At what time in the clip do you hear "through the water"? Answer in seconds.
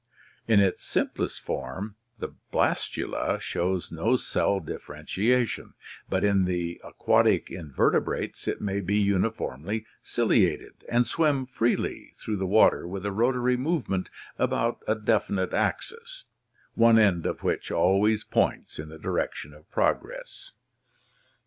12.17-12.87